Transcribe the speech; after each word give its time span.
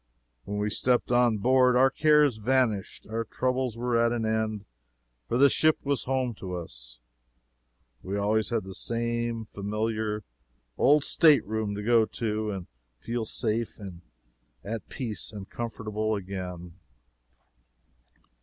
When 0.45 0.57
we 0.57 0.71
stepped 0.71 1.11
on 1.11 1.37
board, 1.37 1.75
our 1.75 1.91
cares 1.91 2.37
vanished, 2.37 3.05
our 3.07 3.23
troubles 3.23 3.77
were 3.77 4.03
at 4.03 4.11
an 4.11 4.25
end 4.25 4.65
for 5.27 5.37
the 5.37 5.47
ship 5.47 5.77
was 5.83 6.05
home 6.05 6.33
to 6.39 6.55
us. 6.55 6.97
We 8.01 8.17
always 8.17 8.49
had 8.49 8.63
the 8.63 8.73
same 8.73 9.45
familiar 9.45 10.23
old 10.75 11.03
state 11.03 11.45
room 11.45 11.75
to 11.75 11.83
go 11.83 12.05
to, 12.07 12.49
and 12.49 12.65
feel 12.97 13.25
safe 13.25 13.77
and 13.77 14.01
at 14.63 14.89
peace 14.89 15.31
and 15.31 15.47
comfortable 15.47 16.15
again. 16.15 16.73